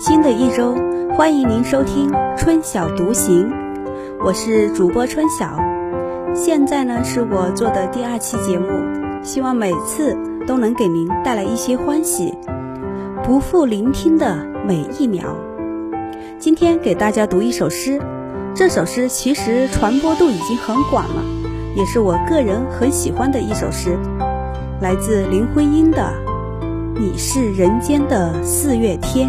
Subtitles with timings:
[0.00, 0.74] 新的一周，
[1.14, 3.52] 欢迎您收听春晓独行，
[4.24, 5.58] 我是主播春晓。
[6.34, 8.66] 现在呢是我做的第二期节目，
[9.22, 10.16] 希望每次
[10.46, 12.34] 都能给您带来一些欢喜，
[13.22, 15.36] 不负聆听的每一秒。
[16.38, 18.00] 今天给大家读一首诗，
[18.54, 21.22] 这首诗其实传播度已经很广了，
[21.76, 23.98] 也是我个人很喜欢的一首诗，
[24.80, 26.10] 来自林徽因的
[26.98, 29.28] 《你是人间的四月天》。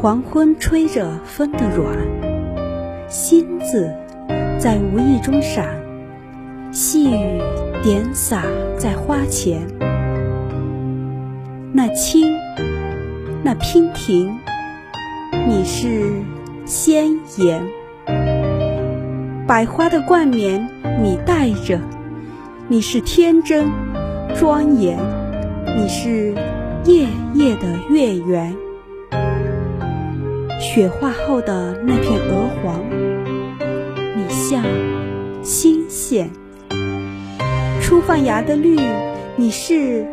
[0.00, 1.98] 黄昏吹着风的软，
[3.08, 3.92] 星子
[4.56, 5.66] 在无意中闪，
[6.70, 7.42] 细雨
[7.82, 8.44] 点洒
[8.78, 9.66] 在花前。
[11.72, 12.32] 那清，
[13.42, 14.38] 那娉婷，
[15.48, 16.12] 你是
[16.64, 17.60] 鲜艳。
[19.48, 20.68] 百花的冠冕
[21.02, 21.80] 你戴着，
[22.68, 23.68] 你是天真
[24.36, 24.96] 庄严，
[25.76, 26.32] 你是
[26.84, 28.54] 夜夜的月圆。
[30.60, 32.82] 雪化后的那片鹅黄，
[34.16, 34.64] 你像
[35.40, 36.26] 新鲜；
[37.80, 38.76] 初放芽的绿，
[39.36, 40.04] 你是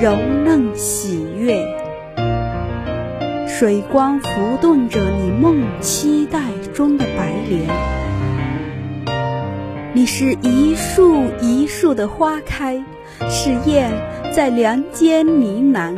[0.00, 1.62] 柔嫩喜悦。
[3.46, 4.28] 水光浮
[4.60, 6.40] 动着你梦期待
[6.72, 7.68] 中的白莲，
[9.92, 12.82] 你是一树一树的花开，
[13.28, 13.90] 是燕
[14.32, 15.94] 在梁间呢喃。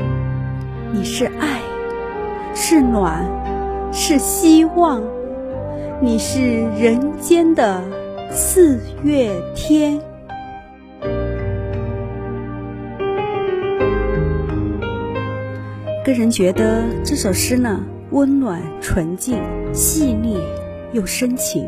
[0.92, 1.60] 你是爱，
[2.52, 3.24] 是暖。
[3.98, 5.02] 是希望，
[6.02, 6.38] 你是
[6.78, 7.82] 人间的
[8.30, 9.98] 四月天。
[16.04, 19.42] 个人觉得这首诗呢，温暖、纯净、
[19.72, 20.36] 细腻
[20.92, 21.66] 又深情，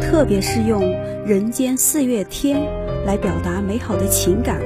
[0.00, 0.80] 特别是用
[1.26, 2.62] “人间四月天”
[3.04, 4.60] 来表达美好的情感，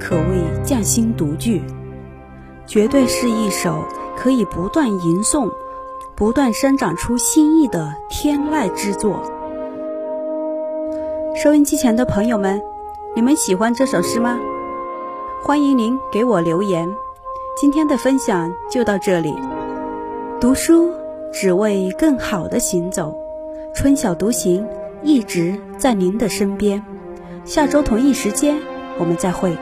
[0.00, 1.60] 可谓匠心独具，
[2.66, 3.84] 绝对是一首
[4.16, 5.46] 可以不断吟诵。
[6.18, 9.22] 不断生长出新意的天籁之作。
[11.36, 12.60] 收音机前的朋友们，
[13.14, 14.36] 你们喜欢这首诗吗？
[15.44, 16.92] 欢迎您给我留言。
[17.56, 19.32] 今天的分享就到这里。
[20.40, 20.92] 读书
[21.32, 23.14] 只为更好的行走，
[23.72, 24.66] 春晓独行
[25.04, 26.84] 一直在您的身边。
[27.44, 28.58] 下周同一时间，
[28.98, 29.56] 我们再会。